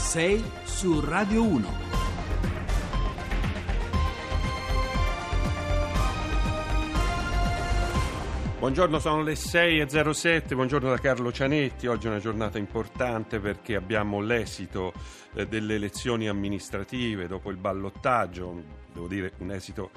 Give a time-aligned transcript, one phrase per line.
[0.00, 1.68] 6 su Radio 1.
[8.58, 14.20] Buongiorno, sono le 6.07, buongiorno da Carlo Cianetti, oggi è una giornata importante perché abbiamo
[14.20, 14.92] l'esito
[15.34, 19.90] eh, delle elezioni amministrative dopo il ballottaggio, devo dire un esito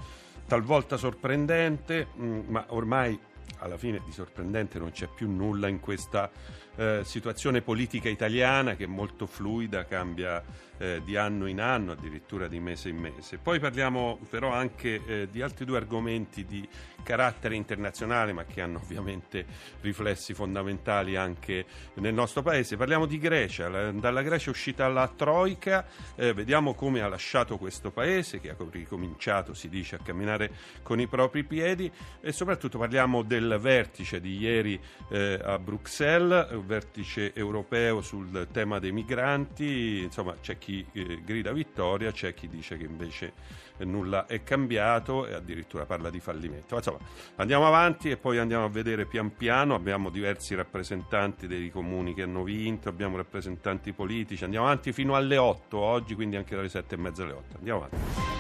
[0.46, 3.18] talvolta sorprendente, mm, ma ormai
[3.60, 6.30] alla fine di sorprendente non c'è più nulla in questa
[6.76, 10.44] eh, situazione politica italiana che è molto fluida, cambia
[10.84, 13.38] eh, di anno in anno, addirittura di mese in mese.
[13.38, 16.68] Poi parliamo però anche eh, di altri due argomenti di
[17.04, 19.46] carattere internazionale, ma che hanno ovviamente
[19.80, 21.66] riflessi fondamentali anche
[21.96, 22.76] nel nostro paese.
[22.76, 27.58] Parliamo di Grecia, la, dalla Grecia è uscita la Troica, eh, vediamo come ha lasciato
[27.58, 32.78] questo paese, che ha ricominciato, si dice, a camminare con i propri piedi e soprattutto
[32.78, 40.36] parliamo del vertice di ieri eh, a Bruxelles, vertice europeo sul tema dei migranti, insomma
[40.42, 43.34] c'è chi eh, grida vittoria, c'è chi dice che invece
[43.80, 46.76] nulla è cambiato e addirittura parla di fallimento.
[46.76, 47.00] Insomma,
[47.36, 52.24] andiamo avanti e poi andiamo a vedere pian piano, abbiamo diversi rappresentanti dei comuni che
[52.24, 56.96] hanno vinto, abbiamo rappresentanti politici, andiamo avanti fino alle 8 oggi, quindi anche dalle 7
[56.96, 57.58] e mezza alle 8.
[57.58, 57.98] Andiamo avanti.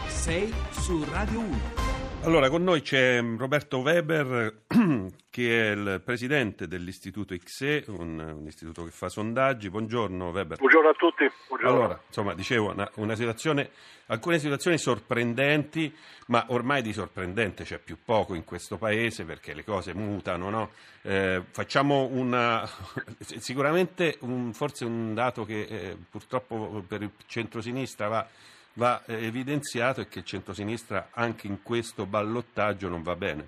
[0.08, 1.93] 6 su Radio 1.
[2.24, 4.62] Allora, con noi c'è Roberto Weber,
[5.30, 9.70] che è il presidente dell'Istituto XE, un, un, istituto che fa sondaggi.
[9.70, 10.58] Buongiorno Weber.
[10.58, 11.30] Buongiorno a tutti.
[11.50, 11.76] Buongiorno.
[11.76, 13.72] Allora, insomma, dicevo, una, una situazione,
[14.06, 15.94] alcune situazioni sorprendenti,
[16.28, 20.70] ma ormai di sorprendente c'è più poco in questo paese perché le cose mutano, no?
[21.02, 22.66] eh, facciamo una...
[23.20, 28.26] sicuramente un, forse un dato che eh, purtroppo per il centrosinistra va
[28.74, 33.48] va eh, evidenziato è che il centrosinistra anche in questo ballottaggio non va bene.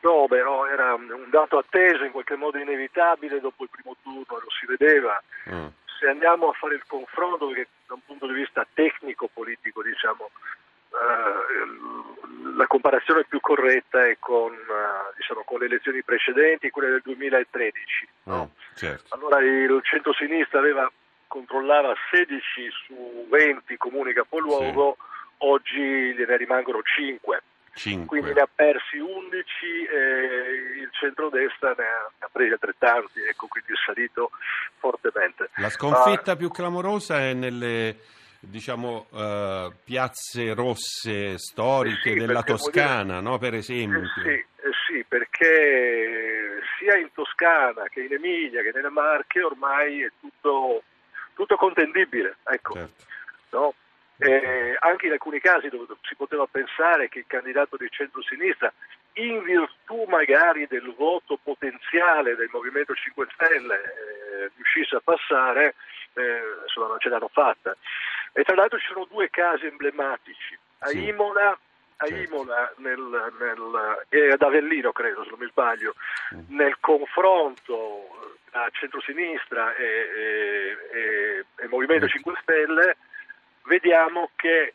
[0.00, 4.50] No, no, era un dato atteso, in qualche modo inevitabile, dopo il primo turno lo
[4.58, 5.20] si vedeva.
[5.50, 5.66] Mm.
[5.98, 10.30] Se andiamo a fare il confronto, perché da un punto di vista tecnico-politico, diciamo,
[10.90, 17.02] eh, la comparazione più corretta è con, uh, diciamo, con, le elezioni precedenti, quelle del
[17.02, 18.08] 2013.
[18.24, 18.50] No?
[18.52, 19.14] Mm, certo.
[19.14, 20.90] Allora il centro-sinistra aveva
[21.28, 22.40] controllava 16
[22.86, 25.04] su 20 comuni capoluogo, sì.
[25.38, 27.42] oggi gliene rimangono 5.
[27.74, 28.06] 5.
[28.06, 29.46] Quindi ne ha persi 11
[29.86, 34.30] e il centrodestra ne ha, ne ha presi altrettanti, ecco, quindi è salito
[34.78, 35.50] fortemente.
[35.56, 37.96] La sconfitta uh, più clamorosa è nelle
[38.40, 43.38] diciamo, uh, piazze rosse storiche sì, della Toscana, dire, no?
[43.38, 44.00] per esempio.
[44.00, 50.02] Eh sì, eh sì, perché sia in Toscana che in Emilia che nelle Marche ormai
[50.02, 50.82] è tutto
[51.38, 52.38] tutto contendibile.
[52.44, 52.74] Ecco.
[52.74, 53.04] Certo.
[53.50, 53.74] No?
[54.20, 58.72] Eh, anche in alcuni casi dove si poteva pensare che il candidato di centro-sinistra,
[59.14, 65.76] in virtù magari del voto potenziale del Movimento 5 Stelle, eh, riuscisse a passare,
[66.14, 67.76] eh, insomma non ce l'hanno fatta.
[68.32, 70.58] E tra l'altro ci sono due casi emblematici.
[70.80, 71.06] A sì.
[71.06, 71.56] Imola
[72.00, 72.34] a certo.
[72.34, 75.94] Imola nel, nel, e ad Avellino credo se non mi sbaglio
[76.34, 76.56] mm.
[76.56, 82.96] nel confronto a centrosinistra e, e, e, e Movimento 5 Stelle,
[83.64, 84.72] vediamo che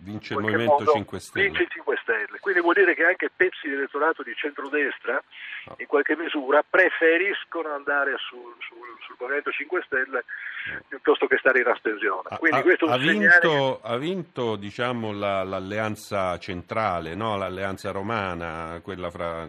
[0.00, 1.46] vince il Movimento modo, 5 Stelle.
[1.46, 2.38] Vince il 5 Stelle.
[2.40, 5.22] Quindi vuol dire che anche pezzi di elettorato di centrodestra,
[5.66, 5.74] no.
[5.78, 10.24] in qualche misura, preferiscono andare sul, sul, sul Movimento 5 Stelle
[10.72, 10.80] no.
[10.88, 12.36] piuttosto che stare in astensione.
[12.38, 13.88] Quindi ha, questo ha, vinto, che...
[13.88, 17.36] ha vinto diciamo, la, l'alleanza centrale, no?
[17.36, 19.48] l'alleanza romana, quella fra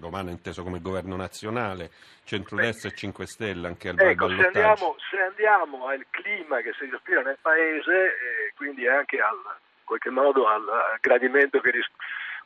[0.00, 1.90] romana inteso come governo nazionale,
[2.24, 6.72] centrodestra Beh, e 5 Stelle anche al ecco, se andiamo, se andiamo, al clima che
[6.78, 9.36] si respira nel paese, e quindi anche al
[9.92, 10.64] qualche modo al,
[11.00, 11.90] gradimento che ris-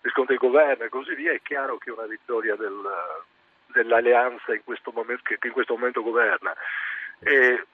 [0.00, 2.82] riscontra il governo e così via, è chiaro che una vittoria del,
[3.66, 6.52] dell'alleanza in momento, che, in questo momento governa.
[7.20, 7.66] E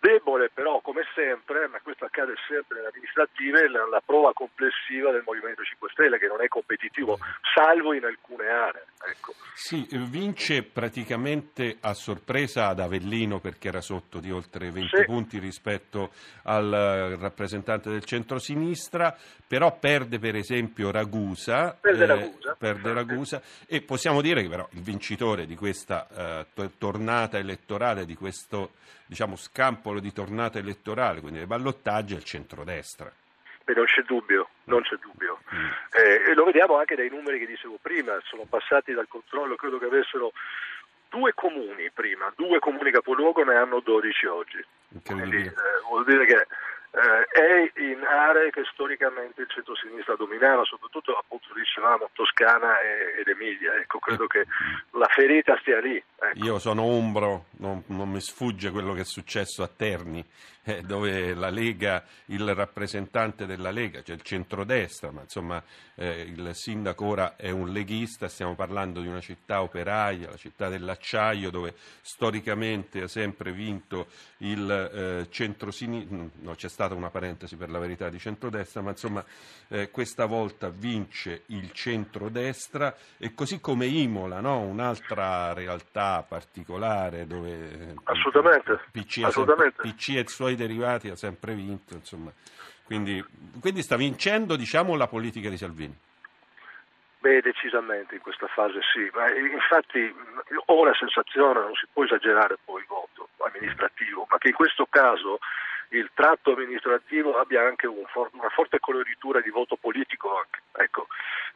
[0.00, 5.22] Debole però, come sempre, ma questo accade sempre nelle amministrative, la, la, prova complessiva del
[5.24, 7.18] Movimento 5 Stelle che non è competitivo,
[7.54, 8.86] salvo in alcune aree.
[9.10, 9.34] Ecco.
[9.54, 15.04] Sì, vince praticamente a sorpresa ad Avellino perché era sotto di oltre 20 sì.
[15.04, 16.10] punti rispetto
[16.44, 22.56] al rappresentante del centro-sinistra, però perde per esempio Ragusa, perde, eh, Ragusa.
[22.56, 28.14] perde Ragusa e possiamo dire che però il vincitore di questa eh, tornata elettorale, di
[28.14, 28.70] questo
[29.08, 29.36] diciamo,
[29.88, 33.10] scampolo di tornata elettorale, quindi dei ballottaggi, è il centrodestra.
[33.64, 35.40] Beh, non c'è dubbio, non c'è dubbio.
[35.54, 35.68] Mm.
[35.92, 39.78] Eh, e lo vediamo anche dai numeri che dicevo prima, sono passati dal controllo, credo
[39.78, 40.32] che avessero
[41.08, 44.64] due comuni prima, due comuni capoluogo ne hanno 12 oggi.
[45.04, 45.52] Quindi, eh,
[45.88, 46.46] vuol dire che
[46.90, 53.74] eh, è in aree che storicamente il centro-sinistra dominava, soprattutto appunto dicevamo Toscana ed Emilia.
[53.76, 54.46] Ecco, credo che
[54.92, 56.02] la ferita stia lì.
[56.20, 56.44] Ecco.
[56.44, 60.24] Io sono umbro, non, non, mi sfugge quello che è successo a Terni,
[60.64, 65.62] eh, dove la Lega, il rappresentante della Lega, cioè il centrodestra, ma insomma
[65.94, 70.68] eh, il sindaco ora è un leghista, stiamo parlando di una città operaia, la città
[70.68, 74.06] dell'acciaio, dove storicamente ha sempre vinto
[74.38, 79.24] il eh, centrosinistra, no, stata una parentesi per la verità di centrodestra, ma insomma
[79.66, 84.60] eh, questa volta vince il centrodestra e così come Imola, no?
[84.60, 89.82] un'altra realtà particolare dove eh, assolutamente, PC, assolutamente.
[89.82, 92.30] Sempre, PC e i suoi derivati ha sempre vinto, insomma.
[92.84, 93.22] Quindi,
[93.60, 95.98] quindi sta vincendo diciamo, la politica di Salvini.
[97.18, 100.14] Beh, decisamente in questa fase sì, ma infatti
[100.66, 104.86] ho la sensazione, non si può esagerare poi il voto amministrativo, ma che in questo
[104.88, 105.40] caso
[105.90, 110.46] il tratto amministrativo abbia anche un for- una forte coloritura di voto politico.
[110.72, 111.06] Ecco.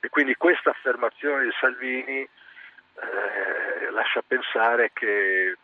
[0.00, 5.56] E quindi questa affermazione di Salvini eh, lascia pensare che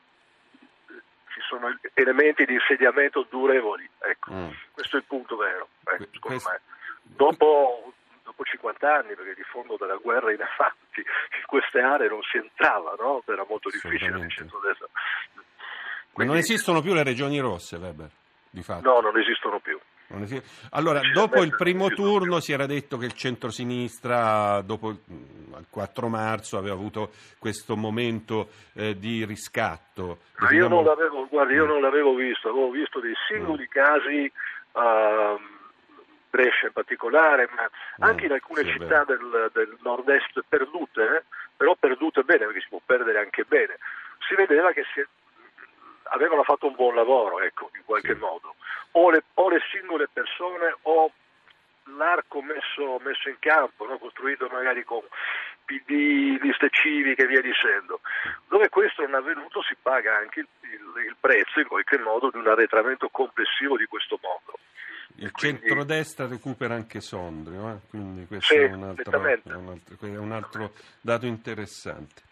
[1.33, 3.89] ci sono elementi di insediamento durevoli.
[4.01, 4.33] Ecco.
[4.33, 4.51] Mm.
[4.73, 6.51] Questo è il punto vero, ecco, secondo Questo...
[6.51, 6.61] me.
[7.03, 7.93] Dopo,
[8.23, 12.37] dopo 50 anni, perché di fondo dalla guerra in avanti in queste aree non si
[12.37, 13.23] entrava, no?
[13.27, 14.87] era molto difficile il centro-destra.
[16.15, 18.11] Ma non esistono più le regioni rosse, Weber?
[18.59, 18.89] Di fatto.
[18.89, 19.79] No, non esistono più.
[20.71, 26.57] Allora, dopo il primo turno si era detto che il centrosinistra, dopo il 4 marzo,
[26.57, 30.21] aveva avuto questo momento eh, di riscatto.
[30.39, 33.71] Ma io, non l'avevo, guarda, io non l'avevo visto, avevo visto dei singoli mm.
[33.71, 34.33] casi,
[34.73, 35.41] uh,
[36.31, 41.23] Brescia in particolare, ma mm, anche in alcune sì, città del, del, nord-est perdute, eh?
[41.55, 43.77] però perdute bene, perché si può perdere anche bene.
[44.27, 45.05] Si vedeva che si,
[46.11, 48.21] avevano fatto un buon lavoro, ecco, in qualche sì.
[48.21, 48.55] modo.
[48.93, 51.11] O le, o le, singole persone o
[51.97, 53.99] l'arco messo, messo in campo, no?
[53.99, 55.03] costruito magari con
[55.65, 58.01] PD, liste civiche e via dicendo.
[58.49, 62.31] Dove questo non è avvenuto si paga anche il, il, il prezzo in qualche modo
[62.31, 64.59] di un arretramento complessivo di questo mondo.
[65.17, 65.61] Il quindi...
[65.61, 67.79] centrodestra recupera anche Sondrio, eh?
[67.91, 69.17] quindi questo sì, è, un altro, è,
[69.55, 72.23] un altro, è, un altro, dato interessante.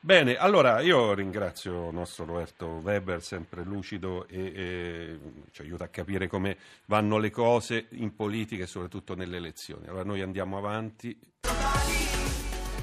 [0.00, 5.18] Bene, allora io ringrazio il nostro Roberto Weber, sempre lucido e, e
[5.52, 6.56] ci aiuta a capire come
[6.86, 9.86] vanno le cose in politica e soprattutto nelle elezioni.
[9.86, 11.16] Allora noi andiamo avanti.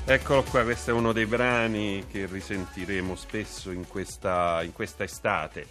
[0.05, 5.67] Eccolo qua, questo è uno dei brani che risentiremo spesso in questa, in questa estate.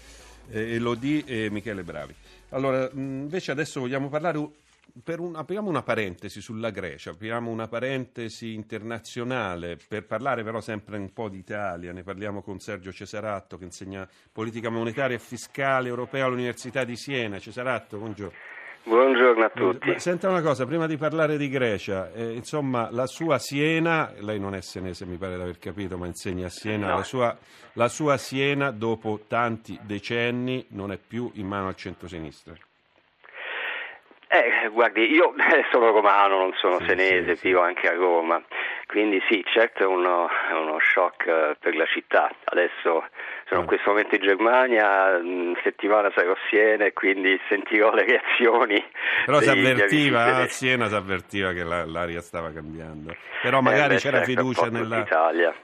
[0.51, 2.15] Eh, Elodie e Michele Bravi.
[2.51, 9.77] Allora, invece adesso vogliamo parlare un, apriamo una parentesi sulla Grecia, apriamo una parentesi internazionale
[9.77, 11.93] per parlare però sempre un po' d'Italia.
[11.93, 17.39] Ne parliamo con Sergio Cesaratto che insegna politica monetaria e fiscale europea all'Università di Siena.
[17.39, 18.58] Cesaratto, buongiorno.
[18.85, 19.99] Buongiorno a tutti.
[19.99, 24.55] Senta una cosa, prima di parlare di Grecia, eh, insomma, la sua Siena, lei non
[24.55, 26.97] è senese mi pare di aver capito, ma insegna a Siena, no.
[26.97, 27.37] la, sua,
[27.75, 32.55] la, sua, Siena dopo tanti decenni non è più in mano al centro-sinistra.
[34.31, 35.35] Eh, guardi, io
[35.71, 37.67] sono romano, non sono sì, senese, sì, vivo sì.
[37.67, 38.43] anche a Roma,
[38.89, 42.31] quindi sì, certo è uno, uno shock eh, per la città.
[42.45, 43.05] Adesso
[43.45, 43.69] sono in mm.
[43.69, 48.83] questo momento in Germania, in settimana sarò a Siena e quindi sentirò le reazioni.
[49.27, 53.15] Però si avvertiva, a Siena si avvertiva che la, l'aria stava cambiando.
[53.43, 55.05] Però magari eh, c'era certo, fiducia nella,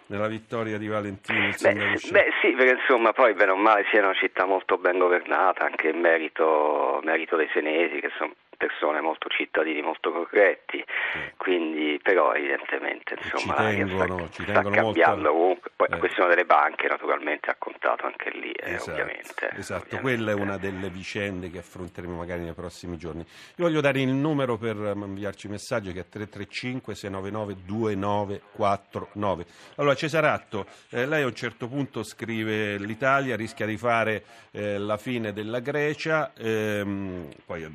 [0.09, 1.51] nella, vittoria di Valentini.
[1.63, 1.73] Beh,
[2.11, 5.65] beh, sì, perché insomma poi bene o male Siena è una città molto ben governata,
[5.65, 11.19] anche in merito, merito dei senesi che sono persone molto cittadini, molto corretti, sì.
[11.37, 15.33] quindi però evidentemente insomma ci tengono, sta, ci sta cambiando molto.
[15.33, 15.91] comunque, poi eh.
[15.91, 19.51] la questione delle banche naturalmente ha contato anche lì eh, esatto, ovviamente.
[19.57, 20.01] Esatto, ovviamente.
[20.01, 23.21] quella è una delle vicende che affronteremo magari nei prossimi giorni.
[23.21, 29.45] Io voglio dare il numero per inviarci messaggi che è 335 699 2949.
[29.77, 34.97] Allora Cesaratto, eh, lei a un certo punto scrive l'Italia rischia di fare eh, la
[34.97, 37.67] fine della Grecia, ehm, poi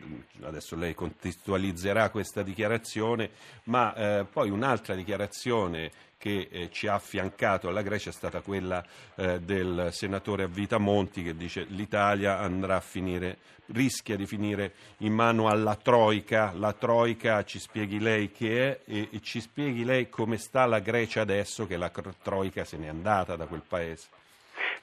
[0.44, 3.30] adesso lei contestualizzerà questa dichiarazione,
[3.66, 8.84] ma eh, poi un'altra dichiarazione che eh, ci ha affiancato alla Grecia è stata quella
[9.16, 14.74] eh, del senatore a vita Monti che dice l'Italia andrà a finire, rischia di finire
[14.98, 19.86] in mano alla Troica, la Troica ci spieghi lei che è e, e ci spieghi
[19.86, 21.90] lei come sta la Grecia adesso che la
[22.22, 24.10] Troica se n'è andata da quel paese.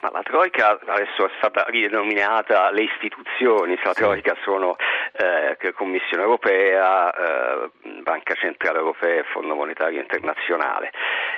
[0.00, 4.76] Ma la Troica adesso è stata ridenominata le istituzioni, la Troica sono
[5.16, 7.70] eh, Commissione Europea, eh,
[8.02, 10.90] Banca Centrale Europea e Fondo Monetario Internazionale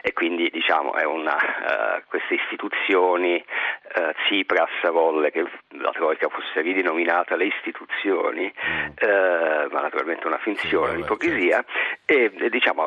[0.03, 7.37] e quindi diciamo una, eh, queste istituzioni eh, Tsipras volle che la Troica fosse ridenominata
[7.37, 8.87] le istituzioni, mm.
[8.97, 11.65] eh, ma naturalmente una finzione, un'ipocrisia,
[12.05, 12.45] certo.
[12.45, 12.87] e diciamo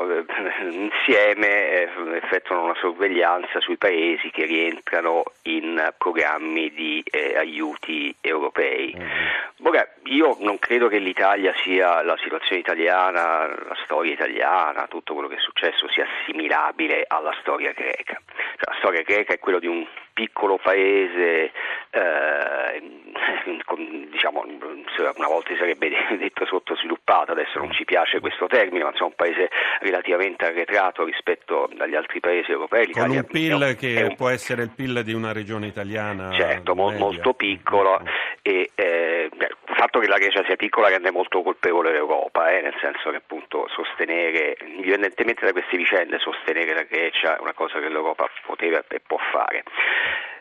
[0.70, 1.90] insieme eh,
[2.22, 7.04] effettuano una sorveglianza sui paesi che rientrano in programmi di
[7.36, 8.96] aiuti europei.
[8.98, 9.66] Mm.
[9.68, 15.28] Ora, io non credo che l'Italia sia la situazione italiana, la storia italiana, tutto quello
[15.28, 18.20] che è successo sia assimilabile alla storia greca.
[18.26, 21.52] Cioè, la storia greca è quella di un piccolo paese,
[21.90, 22.82] eh,
[24.12, 29.10] diciamo, una volta si sarebbe detto sottosviluppato, adesso non ci piace questo termine, ma insomma
[29.10, 29.50] un paese
[29.80, 32.88] relativamente arretrato rispetto agli altri paesi europei.
[32.88, 34.16] L'Italia Con un PIL un, che un...
[34.16, 36.32] può essere il PIL di una regione italiana.
[36.32, 38.06] Certo, mo- molto piccolo mm.
[38.42, 42.76] e eh, il fatto che la Grecia sia piccola rende molto colpevole l'Europa, eh, nel
[42.80, 47.90] senso che appunto sostenere, indipendentemente da queste vicende, sostenere la Grecia è una cosa che
[47.90, 49.64] l'Europa poteva e può fare.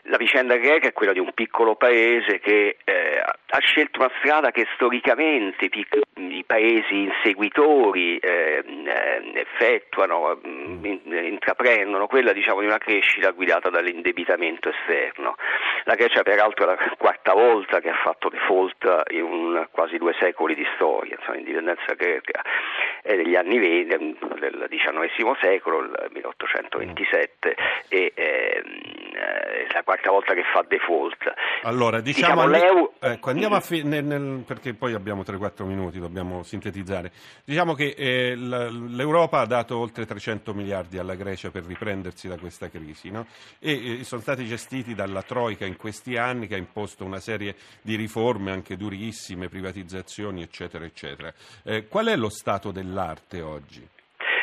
[0.05, 4.51] La vicenda greca è quella di un piccolo paese che eh, ha scelto una strada
[4.51, 5.69] che storicamente
[6.15, 14.69] i paesi inseguitori eh, eh, effettuano, mm, intraprendono, quella diciamo, di una crescita guidata dall'indebitamento
[14.69, 15.35] esterno.
[15.83, 20.15] La Grecia peraltro è la quarta volta che ha fatto default in un, quasi due
[20.19, 22.41] secoli di storia, insomma, l'indipendenza greca
[23.01, 27.55] è degli anni 20, del XIX secolo, il 1827,
[27.89, 31.33] e ehm, eh, la quarta volta che fa default.
[31.63, 36.43] Allora, diciamo, diciamo ecco, andiamo a fi- nel, nel, perché poi abbiamo 3-4 minuti, dobbiamo
[36.43, 37.11] sintetizzare.
[37.43, 42.69] Diciamo che eh, l'Europa ha dato oltre 300 miliardi alla Grecia per riprendersi da questa
[42.69, 43.25] crisi no?
[43.59, 47.55] e eh, sono stati gestiti dalla Troica in questi anni che ha imposto una serie
[47.81, 51.33] di riforme anche durissime, privatizzazioni eccetera eccetera.
[51.63, 53.87] Eh, qual è lo stato dell'arte oggi?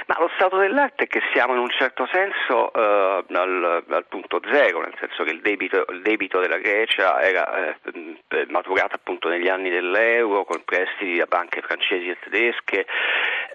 [0.09, 4.41] Ma lo stato dell'arte è che siamo in un certo senso eh, al, al, punto
[4.51, 9.49] zero, nel senso che il debito, il debito della Grecia era eh, maturato appunto negli
[9.49, 12.87] anni dell'euro con prestiti da banche francesi e tedesche,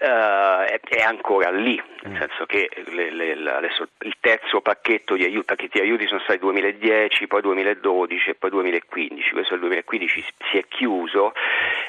[0.04, 2.16] eh, è ancora lì, nel mm.
[2.16, 6.38] senso che le, le, adesso il terzo pacchetto di aiuti, pacchetti di aiuti sono stati
[6.40, 11.32] 2010, poi 2012 e poi 2015, questo del 2015 si è chiuso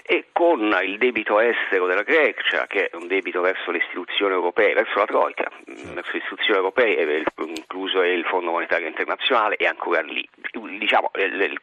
[0.03, 4.74] e con il debito estero della Grecia, che è un debito verso le istituzioni europee,
[4.74, 10.27] verso la Troica, verso le istituzioni europee, incluso il Fondo Monetario Internazionale, è ancora lì.
[10.77, 11.12] Diciamo,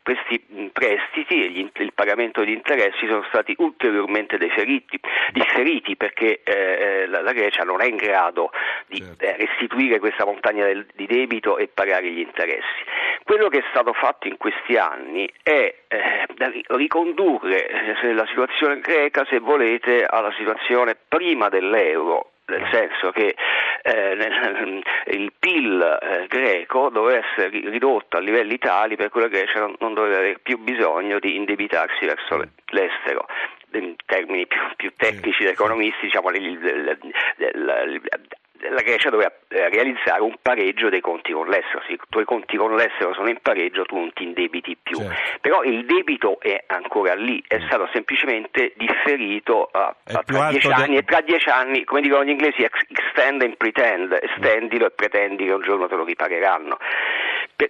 [0.03, 4.99] questi prestiti e il pagamento di interessi sono stati ulteriormente deferiti,
[5.33, 8.51] differiti perché eh, la, la, Grecia non è in grado
[8.87, 9.25] di certo.
[9.25, 12.83] eh, restituire questa montagna del, di debito e pagare gli interessi.
[13.25, 16.27] Quello che è stato fatto in questi anni è eh,
[16.69, 23.35] ricondurre eh, la situazione greca, se volete, alla situazione prima dell'euro, nel senso che
[23.83, 29.29] eh, nel, il PIL eh, greco doveva essere ridotto a livelli tali per cui la
[29.29, 33.27] Grecia non, non doveva avere più bisogno di indebitarsi verso l'estero.
[33.75, 36.99] In termini più, più tecnici da economisti, diciamo, il, il,
[37.39, 38.29] il,
[38.71, 41.83] la Grecia doveva eh, realizzare un pareggio dei conti con l'estero.
[41.87, 44.99] Se i tuoi conti con l'estero sono in pareggio, tu non ti indebiti più.
[44.99, 45.39] Certo.
[45.41, 47.67] Però il debito è ancora lì, è mm.
[47.67, 50.75] stato semplicemente differito a, a tra dieci de...
[50.75, 55.45] anni e tra dieci anni, come dicono gli inglesi, extend and pretend, estendilo e pretendi
[55.47, 56.79] che un giorno te lo ripagheranno.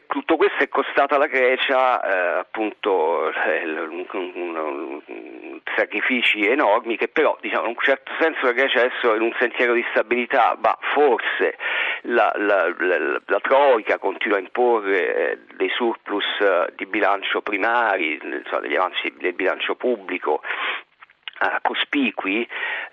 [0.07, 5.03] Tutto questo è costato alla Grecia eh, appunto eh,
[5.77, 9.35] sacrifici enormi che però diciamo, in un certo senso la Grecia adesso è in un
[9.39, 11.57] sentiero di stabilità, ma forse
[12.03, 18.19] la, la, la, la Troica continua a imporre eh, dei surplus eh, di bilancio primari,
[18.23, 20.43] insomma, degli avanzi del bilancio pubblico
[21.63, 22.47] cospicui,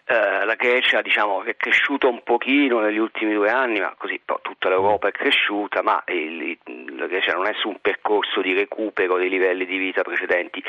[0.06, 4.70] eh, la Grecia diciamo, è cresciuta un pochino negli ultimi due anni, ma così tutta
[4.70, 6.58] l'Europa è cresciuta, ma il,
[6.98, 10.64] la Grecia non è su un percorso di recupero dei livelli di vita precedenti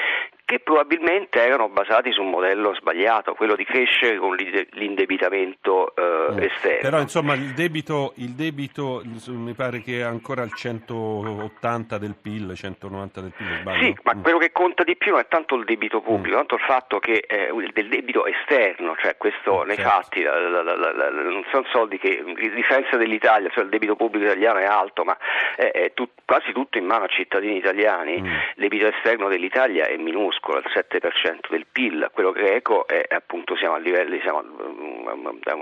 [0.50, 6.38] che probabilmente erano basati su un modello sbagliato, quello di crescere con l'indebitamento eh, mm.
[6.38, 6.78] esterno.
[6.80, 12.52] Però insomma il debito, il debito, mi pare che è ancora al 180 del PIL,
[12.56, 13.58] 190 del PIL.
[13.60, 13.84] Sbaglio?
[13.84, 14.22] Sì, ma mm.
[14.22, 16.44] quello che conta di più non è tanto il debito pubblico, mm.
[16.44, 19.90] quanto il fatto che eh, del debito esterno, cioè questo mm, nei certo.
[19.90, 24.24] fatti la, la, la, non sono soldi che, a differenza dell'Italia, cioè il debito pubblico
[24.24, 25.16] italiano è alto, ma
[25.54, 28.24] è, è tut, quasi tutto in mano a cittadini italiani, mm.
[28.26, 33.56] il debito esterno dell'Italia è minuscolo minuscolo, il 7% del PIL, quello greco è appunto
[33.56, 34.42] siamo a livelli, siamo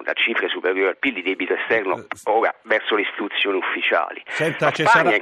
[0.02, 4.22] da cifre superiori al PIL di debito esterno ora verso le istituzioni ufficiali.
[4.26, 5.16] Senta, sarà,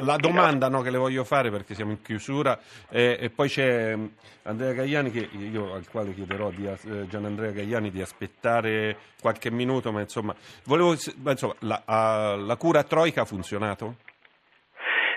[0.00, 2.58] la domanda no, che le voglio fare perché siamo in chiusura
[2.90, 4.06] eh, e poi c'è mm,
[4.44, 9.50] Andrea Gagliani che io al quale chiederò di eh, Gian Andrea Gagliani di aspettare qualche
[9.50, 10.34] minuto, ma insomma,
[10.64, 13.96] volevo, insomma la, uh, la cura troica ha funzionato?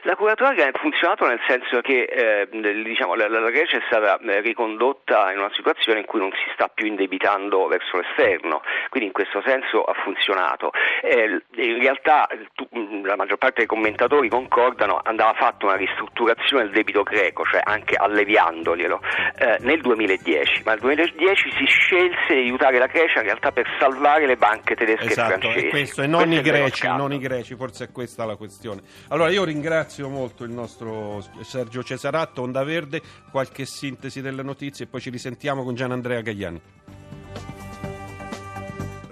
[0.04, 2.48] La curatoria ha funzionato nel senso che eh,
[2.84, 6.52] diciamo, la, la, Grecia è stata eh, ricondotta in una situazione in cui non si
[6.54, 10.72] sta più indebitando verso l'esterno, quindi in questo senso ha funzionato.
[11.02, 12.68] Eh, in realtà tu,
[13.04, 17.96] la maggior parte dei commentatori concordano andava fatta una ristrutturazione del debito greco, cioè anche
[17.96, 19.02] alleviandoglielo,
[19.40, 23.66] eh, nel 2010, ma nel 2010 si scelse di aiutare la Grecia in realtà per
[23.80, 25.70] salvare le banche tedesche esatto, e francesi.
[25.70, 28.82] Questo, e non i greci, non i greci, forse è questa la questione.
[29.10, 33.02] Allora io ringrazio molto il nostro Sergio Cesaratto, Onda Verde,
[33.32, 36.62] qualche sintesi delle notizie e poi ci risentiamo con Gian Andrea Gagliani.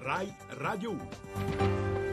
[0.02, 2.05] Rai Radio 1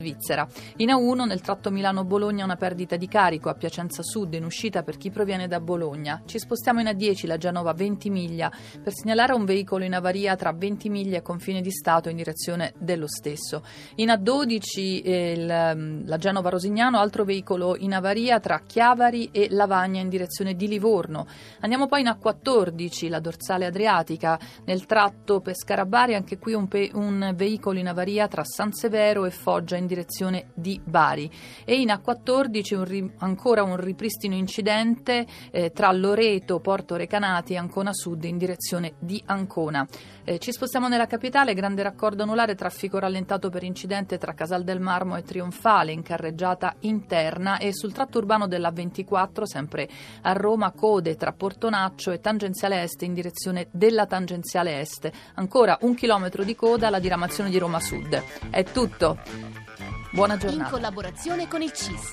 [0.00, 0.48] Svizzera.
[0.76, 4.96] In A1 nel tratto Milano-Bologna una perdita di carico a Piacenza Sud in uscita per
[4.96, 6.22] chi proviene da Bologna.
[6.24, 8.50] Ci spostiamo in A10 la Genova 20 miglia
[8.82, 12.72] per segnalare un veicolo in avaria tra 20 miglia e confine di Stato in direzione
[12.78, 13.62] dello stesso.
[13.96, 20.00] In A12 eh, mm, la Genova Rosignano altro veicolo in avaria tra Chiavari e Lavagna
[20.00, 21.26] in direzione di Livorno.
[21.60, 27.34] Andiamo poi in A14 la dorsale adriatica nel tratto Pescarabari anche qui un, pe- un
[27.36, 31.28] veicolo in avaria tra San Severo e Foggia in direzione di Bari
[31.64, 37.56] e in A14 un ri- ancora un ripristino incidente eh, tra Loreto, Porto Recanati e
[37.56, 39.86] Ancona Sud in direzione di Ancona.
[40.24, 44.78] Eh, ci spostiamo nella capitale, grande raccordo anulare, traffico rallentato per incidente tra Casal del
[44.78, 49.88] Marmo e Trionfale in carreggiata interna e sul tratto urbano della 24 sempre
[50.22, 55.10] a Roma code tra Portonaccio e Tangenziale Est in direzione della Tangenziale Est.
[55.34, 58.22] Ancora un chilometro di coda alla diramazione di Roma Sud.
[58.50, 59.69] È tutto.
[60.12, 60.64] Buona giornata.
[60.64, 62.12] In collaborazione con il CIS.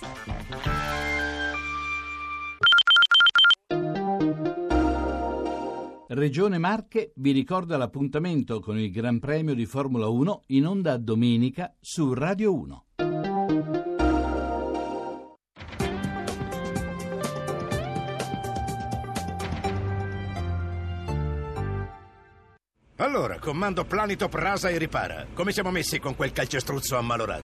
[6.09, 11.75] Regione Marche vi ricorda l'appuntamento con il Gran Premio di Formula 1 in onda domenica
[11.79, 12.85] su Radio 1.
[22.99, 25.27] Allora, comando Planetop rasa e ripara.
[25.33, 27.35] Come siamo messi con quel calcestruzzo ammalorato?